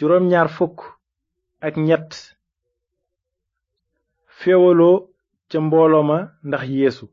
[0.00, 0.78] juróom ñaar fukk
[1.66, 2.10] ak ñett
[4.38, 4.96] féewaloo
[5.50, 7.04] ca mbooloo ma ndax yeesu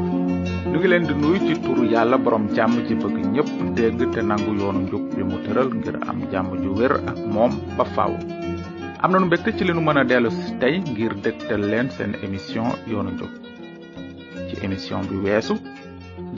[0.77, 4.20] ñu ngi leen di nuyu ci turu yàlla borom jàmm ji bëgg ñëpp dégg te
[4.28, 8.12] nangu yoonu njub bi mu tëral ngir am jàmm ju wér ak moom ba faaw
[9.04, 10.28] am nañu mbégte ci li nu mën a dellu
[10.60, 13.32] tey ngir dégtal leen seen émission yoonu njub
[14.48, 15.54] ci émission bi weesu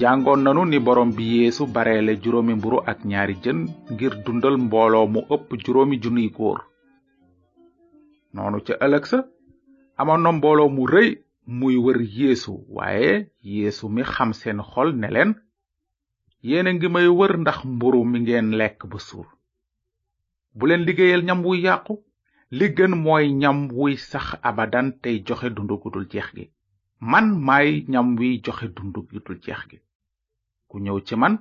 [0.01, 3.61] jàngoon nanu ni borom bi yeesu bareele juróomi mburu ak ñaari jën
[3.93, 6.61] ngir dundal mbooloo mu ëpp juróomi junniy góor
[8.35, 9.19] noonu ca ëllëg sa
[10.01, 11.11] amoon na mbooloo mu rëy
[11.57, 13.13] muy wër yéesu waaye
[13.51, 15.31] yéesu mi xam seen xol ne leen
[16.49, 19.27] yéena ngi may wër ndax mburu mi ngeen lekk ba suur
[20.57, 21.95] bu leen liggéeyal ñam wu yàqu
[22.59, 26.45] li gën mooy ñam wuy sax abadan tey joxe dundu gu jeex gi
[27.11, 29.79] man maay ñam wiy joxe dundu gu jeex gi
[30.69, 31.35] ku ñëw ci man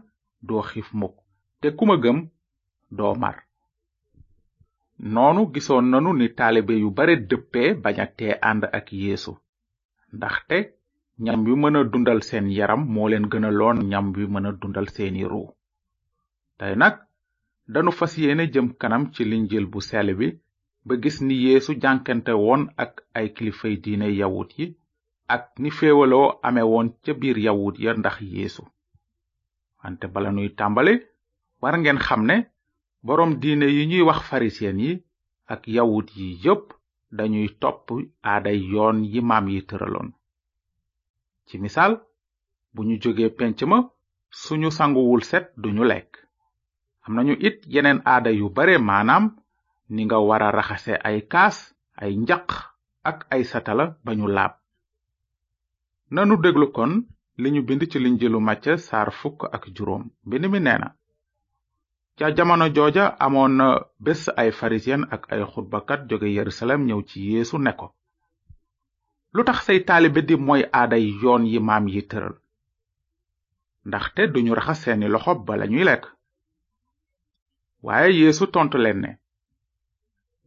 [0.47, 1.15] doo xiif mukk
[1.59, 2.17] te ku ma gëm
[2.97, 3.37] doo mar
[5.13, 8.07] noonu gisoon nanu ni taalibe yu bare dëppee bañ a
[8.49, 9.33] ànd ak yéesu
[10.15, 10.57] ndaxte
[11.25, 14.51] ñam wi mën a dundal seen yaram moo leen gëna loon ñam wi mën a
[14.61, 15.47] dundal seeni ruu
[16.57, 16.95] tey nag
[17.73, 20.27] danu fas yéene jëm kanam ci linjil bu sell bi
[20.85, 24.65] ba gis ni yéesu jànkante woon ak ay kilifay diine yawut yi
[25.35, 28.63] ak ni féewaloo amewoon ca biir yawut ya ndax yeesu
[29.81, 30.93] wante bala nuy tàmbali
[31.61, 32.35] war ngeen xam ne
[33.05, 34.91] boroom diine yi ñuy wax farisiyen yi
[35.53, 36.67] ak yawut yi yépp
[37.15, 37.87] dañuy topp
[38.31, 40.09] aaday yoon yi maam yi tëraloon
[41.47, 41.93] ci misaal
[42.73, 43.77] bu ñu jógee penc ma
[44.41, 46.09] suñu sanguwul set duñu lekk
[47.05, 49.25] am nañu it yeneen aada yu bare maanaam
[49.93, 51.57] ni nga wara raxasee ay kaas
[52.01, 52.47] ay njaq
[53.09, 54.53] ak ay satala ba ñu laab
[56.13, 56.91] nanu déglu kon
[57.41, 60.87] li ñu bind ci jëlu màcce saar fukk ak juróom mbind mi neena
[62.17, 63.65] ca jamono jooja amoon na
[64.05, 67.87] bés ay farisiyen ak ay xutbakat joge yerusalem ñëw ci yeesu ne ko
[69.35, 72.35] lu tax say taalibe di mooy aaday yoon yi maam yi tëral
[73.87, 76.03] ndaxte duñu raxa seeni loxo ba lañuy lekk
[77.85, 79.11] waaye yeesu tontu leen ne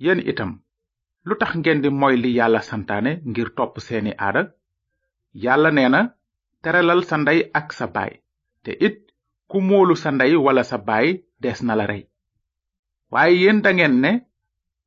[0.03, 0.51] yéen itam
[1.27, 4.43] lu tax ngeen di mooy li yàlla santaane ngir topp seeni aada
[5.45, 6.01] yàlla nee na
[6.63, 8.13] teralal sa ndey ak sa baay
[8.65, 8.99] te it
[9.51, 11.09] ku moolu sa ndey wala sa baay
[11.41, 12.03] des na la rey
[13.13, 14.13] waaye yéen da ngeen ne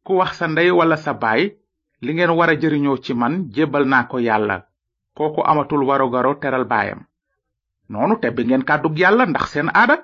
[0.06, 1.44] ku wax sa ndey wala sa baay
[2.04, 4.58] li ngeen war a jëriñoo ci man jébbal naa ko yàlla
[5.18, 7.02] kooku amatul warogaro teral baayam
[7.92, 9.98] noonu te bi ngeen kàddug yàlla ndax seen aada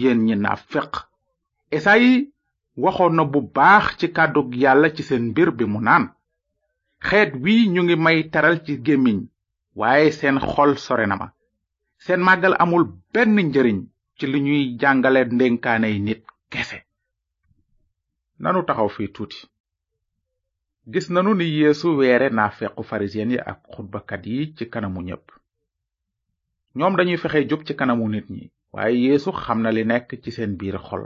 [0.00, 0.92] yéen ñi naa feq
[1.76, 2.12] esaayi
[2.84, 6.04] waxoon na bu baax ci kàddug yàlla ci seen mbir bi mu naan
[7.06, 9.18] xeet wii ñu ngi may teral ci gémmiñ
[9.78, 11.28] waaye seen xol sore na ma
[12.04, 13.78] seen màggal amul benn njëriñ
[14.18, 16.22] ci li ñuy jàngale ndénkaaney nit
[16.52, 16.78] kese
[18.42, 19.40] nanu taxaw fii tuuti
[20.92, 25.26] gis nanu ni yeesu weere naa fequ farisiyen yi ak xutbakat yi ci kanamu ñépp
[26.78, 28.42] ñoom dañuy fexe jub ci kanamu nit ñi
[28.74, 31.04] waaye yeesu xam na li nekk ci seen biir xol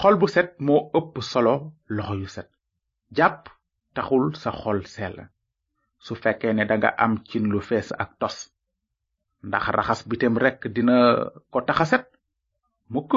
[0.00, 1.54] xol bu set moo ëpp solo
[1.96, 2.48] loxo yu set
[3.16, 3.42] jàpp
[3.96, 5.16] taxul sa xol sell
[6.06, 8.36] su fekkee ne danga am cin lu fees ak tos
[9.48, 10.96] ndax raxas bitem rek dina
[11.52, 12.04] ko taxaset
[12.92, 13.12] mukk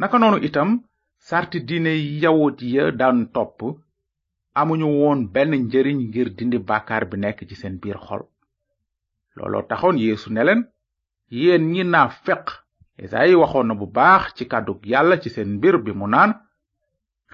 [0.00, 0.68] naka noonu itam
[1.28, 1.92] sarti diine
[2.22, 3.58] yawut ya daan topp
[4.60, 8.22] amuñu woon benn njëriñ ngir dindi bàkkaar bi nekk ci seen biir xol
[9.36, 10.60] looloo taxoon yeesu ne leen
[11.40, 12.44] yéen ñi naa feq
[13.02, 16.30] esayi waxoon na bu baax ci kàddug yàlla ci seen mbir bi mu naan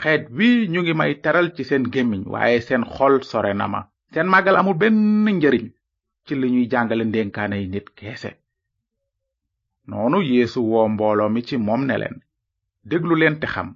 [0.00, 3.81] xeet wi ñu ngi may teral ci seen gémmiñ waaye seen xol sore na ma
[4.12, 5.67] seen màggal amul benn njëriñ
[6.27, 8.31] ci li ñuy jàngale ndénkaanay nit keese
[9.88, 12.17] noonu yéesu woo mbooloo mi ci moom ne leen
[12.91, 13.69] déglu leen te xam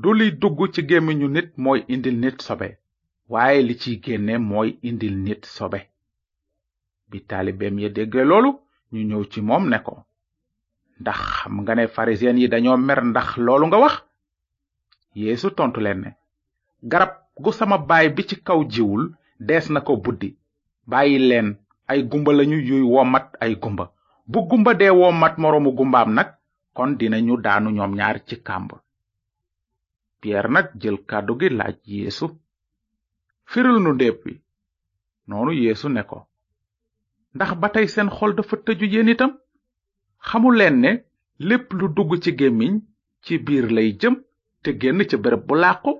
[0.00, 2.68] du liy dugg ci gémmiñu nit mooy indil nit sobe
[3.32, 5.80] waaye li ciy génne mooy indil nit sobe
[7.10, 8.50] bi taalibeem ya déggee loolu
[8.92, 9.94] ñu ñëw ci moom ne ko
[11.00, 13.96] ndax xam nga ne pharisien yi dañoo mer ndax loolu nga wax
[15.20, 16.10] yéesu tontu leen ne
[16.90, 17.12] garab
[17.42, 19.02] gu sama baay bi ci kaw jiwul
[19.46, 20.28] dees na ko buddi
[20.90, 21.48] bàyyi leen
[21.90, 23.84] ay gumba lañu yuy womat ay gumba
[24.30, 26.28] bu gumba dee womat moroomu gumbaam nag
[26.76, 28.70] kon dinañu daanu ñoom ñaar ci kàmb
[30.20, 32.26] piyeer nag jël kàddu gi laaj yeesu
[33.50, 34.32] firil nu ndéeb bi
[35.28, 36.18] noonu yeesu ne ko
[37.34, 39.32] ndax ba tey seen xol dafa tëju yéen itam
[40.28, 40.90] xamuleen ne
[41.48, 42.74] lépp lu dugg ci gémmiñ
[43.24, 44.14] ci biir lay jëm
[44.62, 45.90] te génn ci béréb bu làqu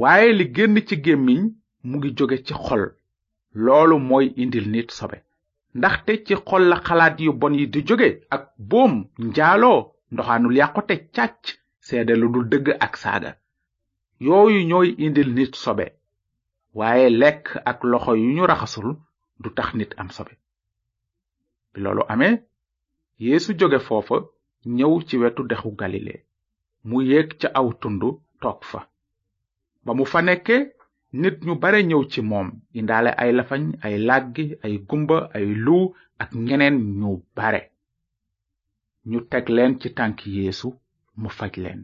[0.00, 1.40] waaye li génn ci gémmiñ
[1.86, 2.82] mu ngi jóge ci xol
[3.54, 5.16] loolu mooy indil nit sobe
[5.78, 8.92] ndaxte ci xol la xalaat yu bon yi du jóge ak boom
[9.26, 9.78] njaaloo
[10.12, 11.42] ndoxaanul yàqute càcc
[11.86, 13.30] seede lu du dëgg ak saaga
[14.26, 15.84] yooyu ñooy indil nit sobe
[16.78, 18.88] waaye lekk ak loxo yu ñu raxasul
[19.42, 20.32] du tax nit am sobe
[21.72, 22.34] bi loolu amee
[23.24, 24.16] yéesu jóge foofa
[24.76, 26.14] ñëw ci wetu dexu galile
[26.88, 28.02] mu yéeg ca aw tund
[28.40, 28.80] toog fa
[29.84, 30.56] ba mu fa nekke
[31.16, 35.84] nit ñu bare ñëw ci moom indaale ay lafañ ay làggi ay gumba ay luu
[36.22, 37.60] ak ñeneen ñu bare
[39.10, 40.68] ñu teg leen ci tànk yeesu
[41.20, 41.80] mu faj leen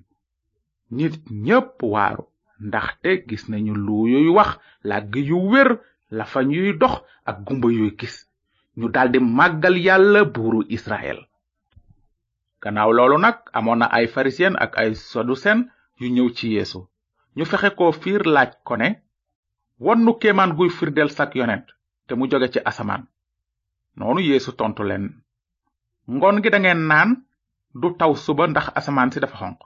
[0.97, 2.25] nit ñépp waaru
[2.67, 4.51] ndaxte gis nañu luu yuy wax
[4.89, 5.69] làgg yu wér
[6.19, 6.95] lafañ yuy dox
[7.31, 8.17] ak gumba yuy gis
[8.79, 11.21] ñu daldi màggal yàlla buuru israel
[12.63, 15.59] gannaaw loolu nag amoon na ay farisiyen ak ay sadusen
[16.01, 16.81] yu ñëw ci yeesu
[17.37, 18.89] ñu fexe ko fiir laaj ko ne
[19.81, 21.67] wonnu kéemaan guy firdel sak yonent
[22.07, 23.07] te mu joge ci asamaan
[23.97, 25.07] noonu yeesu tontu leen
[26.11, 27.11] ngoon gi dangeen naan
[27.81, 29.59] du taw suba ndax asamaan si dafa xonq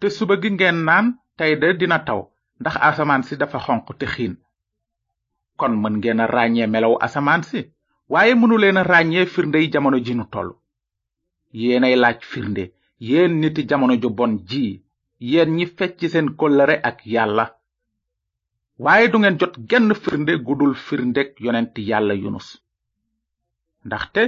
[0.00, 1.06] te suba gi ngeen naan
[1.38, 2.20] tey de dina taw
[2.60, 4.34] ndax asamaan si dafa xonq te xiin
[5.58, 7.60] kon mën ngeen a ràññee melaw asamaan si
[8.12, 10.52] waaye munu leen a ràññee firndey jamono ji nu toll
[11.60, 12.64] yéenay laaj firnde
[13.08, 14.64] yéen niti jamono ju bon ji
[15.30, 17.57] yéen ñi fecc seen kóllëre ak yàlla
[18.84, 22.48] waaye du ngeen jot genn firnde gudul firndeg yonent yàlla yunus
[23.86, 24.22] ndaxte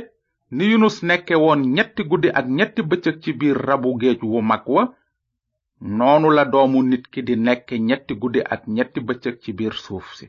[0.57, 4.65] ni yunus nekke woon ñetti guddi ak ñetti bëccëg ci biir rabu géej wu mag
[4.75, 4.83] wa
[5.99, 10.07] noonu la doomu nit ki di nekke ñetti guddi ak ñetti bëccëg ci biir suuf
[10.19, 10.27] si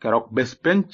[0.00, 0.86] keroog bés penc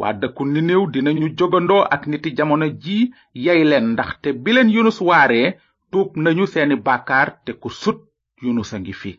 [0.00, 2.96] waa dëkku niniw dinañu jógandoo ak niti jamono ji
[3.44, 5.50] yey leen ndaxte bi leen yunus waaree
[5.90, 7.98] tuub nañu seeni bàkkaar te ku sut
[8.44, 9.16] yunus a ngi fii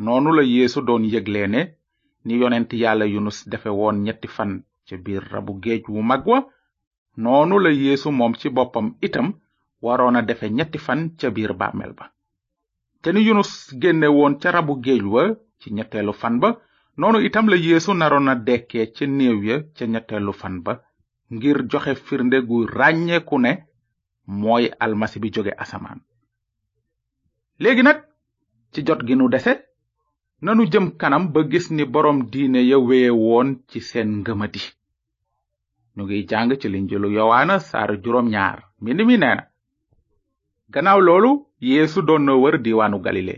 [0.00, 1.60] noonu la yeesu doon yëglee ne
[2.24, 4.52] ni yonent yàlla yunus defe woon ñetti fan
[4.88, 6.40] ca biir rabu géej wu mag wa
[7.16, 9.28] noonu la yeesu moom ci boppam itam
[9.82, 12.06] waroon a defe ñetti fan ca biir bàmmel ba
[13.02, 13.52] te ni yunus
[13.82, 16.56] génne woon ca rabu géej wa ci ñetteelu fan ba
[16.96, 20.80] noonu itam la yeesu naroon a dekkee ca néew ya ca ñetteelu fan ba
[21.32, 22.66] ngir joxe firnde gu
[23.26, 23.66] ku ne
[24.26, 26.00] mooy almasi bi jóge asamaan
[27.58, 28.00] léegi nag
[28.72, 29.69] ci jot gi nu dese
[30.44, 34.62] nanu jëm kanam ba gis ni borom diine ya wee woon ci seen ngëmadi
[35.94, 39.48] ñu ngi jàng ci jëlu yowaana saar juróom ñaar ni mi nee na
[40.72, 41.30] gannaaw loolu
[41.68, 43.34] yeesu doon na wër diiwaanu galile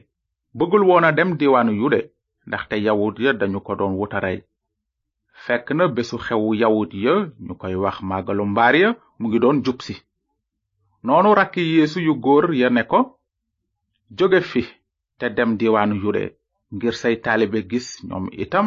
[0.56, 2.00] bëggul woon a dem diiwaanu yude
[2.49, 4.38] ndaxte yawut ya dañu ko doon wuta rey
[5.44, 7.14] fekk na bésu xewu yawut ya
[7.46, 8.88] ñu koy wax màggalu mbaar ya
[9.19, 9.94] mu ngi doon jub si
[11.04, 12.99] noonu rakki yeesu yu góor ya ne ko
[14.19, 14.62] jóge fi
[15.19, 16.25] te dem diiwaanu yude
[16.76, 18.66] ngir say taalibe gis ñoom itam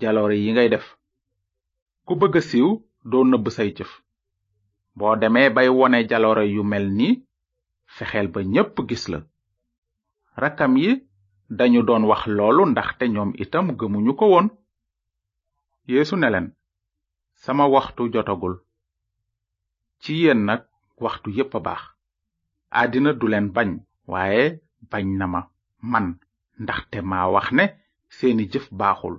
[0.00, 0.86] jaloore yi ngay def
[2.06, 2.70] ku bëgg a siiw
[3.10, 3.90] doo nëbb say jëf
[4.98, 7.08] boo demee bay wone jaloore yu mel ni
[7.94, 9.18] fexeel ba ñépp gis la
[10.42, 10.90] rakkam yi
[11.58, 14.48] dañu doon wax loolu ndax te ñoom itam gëmuñu ko woon
[15.90, 16.48] yeesu ne leen
[17.42, 18.54] sama waxtu jotagul
[20.02, 20.62] ci yéen nag
[21.04, 21.82] waxtu yépp a baax
[22.80, 23.70] àddina du leen bañ
[24.10, 24.44] waaye
[24.90, 25.40] bañ na ma
[25.92, 26.06] man
[26.64, 27.64] ndaxte maa wax ne
[28.16, 29.16] seeni jëf baaxul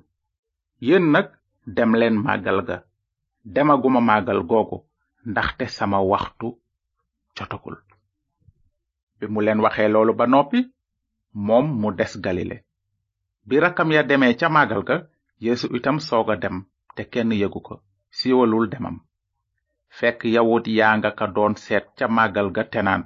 [0.88, 1.28] yéen nag
[1.76, 2.78] dem leen màggal ga
[3.54, 4.78] demaguma màggal googu
[5.32, 6.48] ndaxte sama waxtu
[7.36, 7.76] jotagul
[9.18, 10.60] bi mu leen waxee loolu ba noppi
[11.48, 12.58] moom mu des galile
[13.48, 14.96] bi rakam ya demee ca màggal ga
[15.46, 16.56] yeesu itam soog a dem
[16.96, 17.74] te kenn yëgu ko
[18.18, 18.98] siiwalul demam
[19.98, 23.04] fekk yawut yaa nga ka doon seet ca màggal ga tenaan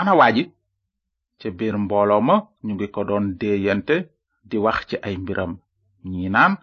[0.00, 0.44] ana waaji
[1.40, 3.96] ci biir mbooloo ma ñu ngi ko doon déeyante
[4.48, 5.52] di wax ci ay mbiram
[6.10, 6.54] ñi naan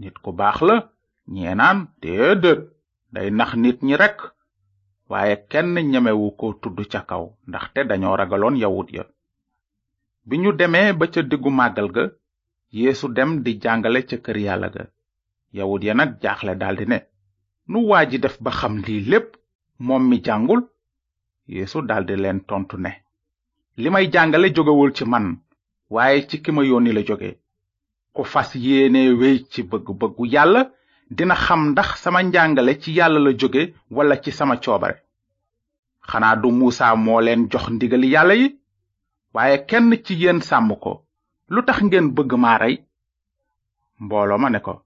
[0.00, 0.76] nit ku baax la
[1.34, 2.60] ñee naan déedéet
[3.14, 4.16] day nax nit ñi rek
[5.10, 9.04] waaye kenn ñemewu ko tudd ca kaw ndaxte dañoo ragaloon yawut ya
[10.28, 10.50] bi ñu
[10.98, 12.04] ba ca diggu màggal ga
[12.78, 14.82] yeesu dem di jàngale ca kër yàlla ga
[15.56, 16.98] yawut ya nag jaaxle di ne
[17.70, 19.28] nu waa ji def ba xam lii lépp
[19.86, 20.60] moom mi jàngul
[21.54, 21.78] yeesu
[22.08, 22.92] di leen tontu ne
[23.76, 25.36] li may jàngale jógewul ci man
[25.90, 27.38] waaye ci ki ma yónni la jóge
[28.12, 30.70] ku fas yéene wéy ci bëgg-bëggu yàlla
[31.10, 34.96] dina xam ndax sama njàngale ci yàlla la jóge wala ci sama coobare
[36.08, 38.56] xanaa du muusa moo leen jox ndigali yàlla yi
[39.34, 41.02] waaye kenn ci yéen sàmm ko
[41.48, 42.76] lu tax ngeen bëgg maa rey
[44.00, 44.82] mbooloo ma ne ko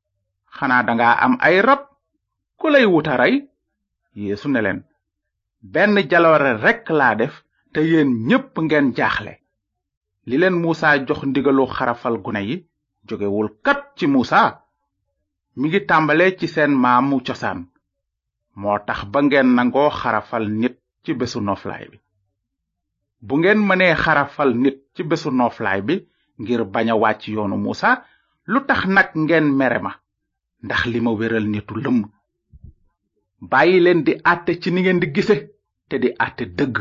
[0.56, 1.80] xanaa dangaa am ay rab
[2.58, 3.48] ku lay wuta rey
[4.14, 4.82] yeesu ne leen
[5.62, 9.32] benn jaloore rekk laa def te yéen ñépp ngeen jaaxle
[10.28, 12.56] li leen muusa jox ndigalu xarafal gune yi
[13.08, 14.40] jógewul kat ci muusa
[15.58, 17.60] mi ngi tàmbale ci seen maamu cosaan
[18.60, 21.96] moo tax ba ngeen nangoo xarafal nit ci bésu noflaay bi
[23.26, 25.94] bu ngeen mënee xarafal nit ci bésu noflaay bi
[26.42, 27.90] ngir bañ a wàcc yoonu muusa
[28.50, 29.92] lu tax nag ngeen mere ma
[30.64, 32.00] ndax li ma wéral nitu lëmm
[33.50, 35.36] bàyyi leen di àtte ci ni ngeen di gise
[35.88, 36.76] te di àtte dëgg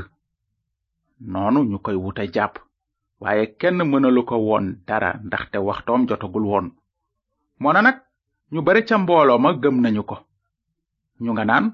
[1.31, 2.53] noonu ñu koy wuta jàpp
[3.21, 6.79] waaye kenn mënalu ko woon dara ndaxte waxtoom jotagul woon moo
[7.61, 7.97] moona nag
[8.53, 10.17] ñu bari ca mbooloo ma gëm nañu ko
[11.23, 11.65] ñu nga naan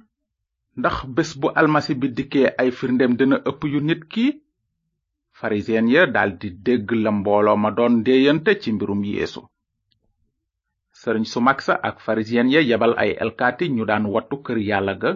[0.80, 4.26] ndax bés bu almasi bi dikkee ay firndeem dina ëpp yu nit ki
[5.40, 9.42] farisiyen ya daldi dégg la mbooloo ma doon ndéeyante ci mbirum yeesu
[11.00, 14.94] sëriñ su mag sa ak farisiyen ya yebal ay alkaati ñu daan wattu kër yàlla
[15.02, 15.12] ga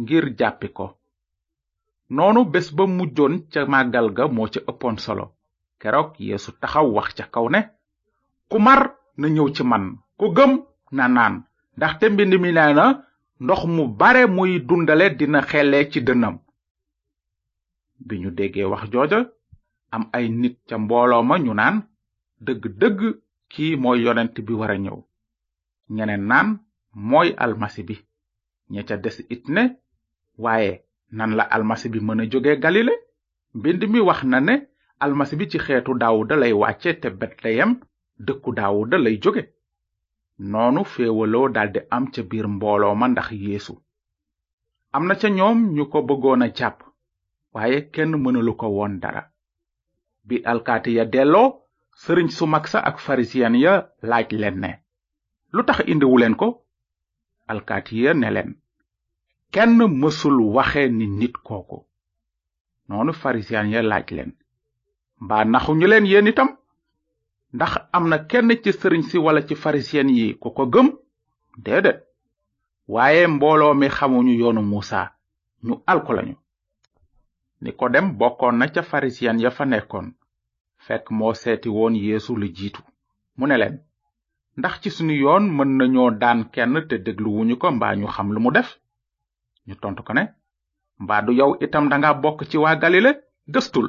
[0.00, 0.86] ngir jàppi ko
[2.10, 5.24] noonu bés ba mujjoon ca màggal ga moo ca ëppoon solo
[5.80, 7.60] keroog yéesu taxaw wax ca kaw ne
[8.50, 8.80] ku mar
[9.20, 9.84] na ñëw ci man
[10.18, 10.52] ku gëm
[10.96, 11.34] na naan
[11.76, 12.86] ndaxte mbind mi nee na
[13.44, 16.36] ndox mu bare muy dundale dina xelle ci dënnam
[18.06, 19.18] bi ñu déggee wax jooja
[19.94, 21.76] am ay nit ca mbooloo ma ñu naan
[22.46, 23.00] dëgg-dëgg
[23.52, 24.98] kii mooy yonent bi wara ñëw
[25.94, 26.48] ñeneen naan
[27.10, 27.94] mooy almasi bi
[28.72, 29.62] ña ca des it ne
[30.44, 30.83] waaye
[31.18, 32.94] nan la almasi bi mën a jóge galile
[33.58, 34.54] mbind mi wax na ne
[35.04, 37.70] almasi bi ci xeetu daawuda lay wàcce te betleyem
[38.26, 39.42] dëkku daawuda lay jóge
[40.52, 43.74] noonu féewaloo daldi am ca biir mbooloo ma ndax yeesu
[44.96, 46.78] am na ca ñoom ñu ko bëggoon a jàpp
[47.54, 49.22] waaye kenn mënalu ko woon dara
[50.26, 51.46] bi alkaati ya delloo
[52.02, 53.72] sëriñ su mag sa ak farisiyen ya
[54.10, 54.72] laaj leen ne
[55.54, 56.48] lu tax indiwuleen ko
[57.52, 58.50] alkaati ya ne leen
[59.54, 61.78] kenn mësul waxe ni nit kooku
[62.88, 64.32] noonu farisiyaan ya laaj leen
[65.24, 66.50] mbaa naxuñu leen yéen itam
[67.56, 70.88] ndax am na kenn ci sëriñ si wala ci farisiyeen yi ku ko gëm
[71.64, 71.98] déedéet
[72.94, 75.00] waaye mbooloo mi xamuñu yoonu muusa
[75.66, 76.36] ñu alko lañu
[77.62, 80.06] ni dem bokkoon na ca farisiyeen ya fa nekkoon
[80.86, 82.82] fekk moo seeti woon yeesu lu jiitu
[83.38, 83.74] mu ne leen
[84.58, 88.40] ndax ci sunu yoon mën nañoo daan kenn te dégluwuñu ko mbaa ñu xam lu
[88.46, 88.70] mu def
[89.68, 90.22] ñu tontu ko ne
[91.02, 93.10] mbaa du yow itam danga bokk ci waa galile
[93.52, 93.86] gëstul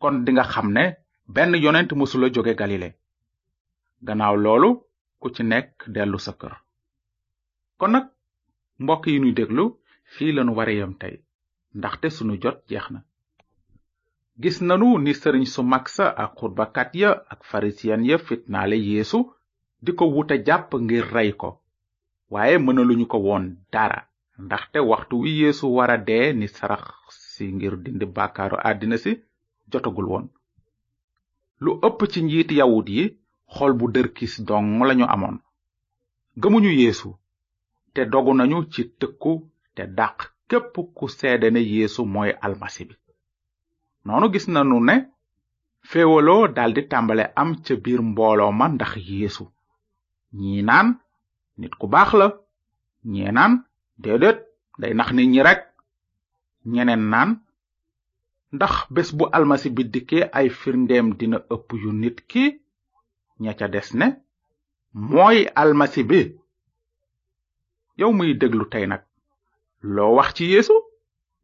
[0.00, 0.82] kon dinga xam ne
[1.34, 2.88] benn yonent mësula jóge galile
[4.06, 4.70] gannaaw loolu
[5.20, 6.54] ku ci nekk dellu sa kër
[7.78, 8.06] kon nag
[8.82, 9.64] mbokk yi ñuy déglu
[10.12, 11.14] fii lanu wara yam tey
[11.78, 13.00] ndaxte sunu jot jeex na
[14.40, 19.18] gis nanu ni sëriñ su mag sa ak xutbakat ya ak farisiyen ya fitnaale yeesu
[19.84, 21.48] di ko wuta jàpp ngir rey ko
[22.32, 24.00] waaye mënaluñu ko woon dara
[24.46, 26.82] ndaxte waxtu wi yeesu wara dee ni sarax
[27.32, 29.10] si ngir dindi bàkkaaru àddina si
[29.70, 30.26] jotagul woon
[31.62, 33.04] lu ëpp ci njiit yawut yi
[33.54, 35.36] xool bu dërkiis dong lañu amoon
[36.40, 37.08] gëmuñu yéesu
[37.94, 39.32] te dogu nañu ci tëkku
[39.74, 40.16] te dàq
[40.48, 42.94] képp ku seede ne yeesu mooy almasi bi
[44.04, 44.94] noonu gis nañu ne
[45.90, 49.44] féewaloo daldi tàmbale am ca biir mbooloo ma ndax yeesu
[50.38, 50.88] ñii naan
[51.60, 52.26] nit ku baax la
[53.12, 53.54] ñee naan
[54.04, 54.38] déedéet
[54.82, 55.60] day nax nit ñi rek
[56.74, 57.30] ñeneen naan
[58.56, 62.44] ndax bés bu almasi bi dikkee ay firndeem dina ëpp yu nit ki
[63.42, 64.06] ña ca des ne
[65.10, 66.20] mooy almasi bi
[67.98, 69.02] yow muy déglu tey nag
[69.94, 70.74] loo wax ci yeesu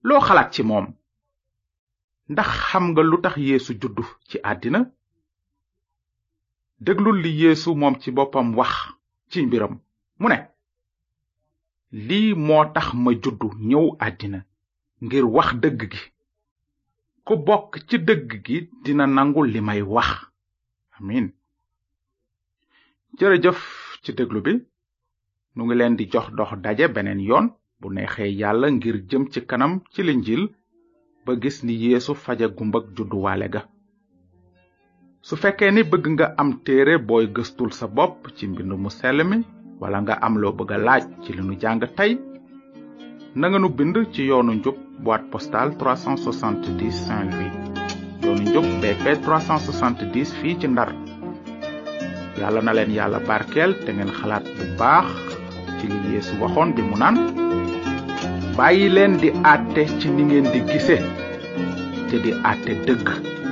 [0.07, 0.87] loo xalaat ci moom
[2.33, 4.81] ndax xam nga lu tax yéesu juddu ci àddina
[6.87, 8.73] déglul li yéesu moom ci boppam wax
[9.31, 9.75] ci mbiram
[10.21, 10.39] mu ne
[12.03, 14.39] lii moo tax ma juddu ñëw àddina
[15.05, 16.03] ngir wax dëgg gi
[17.27, 20.11] ku bokk ci dëgg gi dina nangu li may wax
[20.97, 21.27] amin
[23.19, 23.59] jërëjëf
[24.03, 24.53] ci déglu bi
[25.55, 27.47] nu ngi leen di jox dox daje beneen yoon
[27.81, 30.43] bu neexee yàlla ngir jëm ci kanam ci linjil
[31.25, 33.61] ba gis ni yéesu faje gumbag judduwaale ga
[35.27, 39.21] su fekkee ni bëgg nga am téere booy gëstul sa bopp ci mbind mu sell
[39.31, 39.39] mi
[39.85, 42.13] wala nga am lo bëgg laaj ci li nu jàng tey
[43.39, 47.53] na nga nu bind ci yoonu njub boîte postale 370 saint louis
[48.25, 50.91] yoonu njub bp 370 fii ci ndar
[52.41, 55.09] yàlla na leen yàlla barkeel te ngeen xalaat bu baax
[55.79, 57.17] ci li yeesu waxoon bi mu naan
[58.57, 60.97] bàyyi leen di àtte ci ni ngeen di gise
[62.09, 63.44] te di àtte dëgg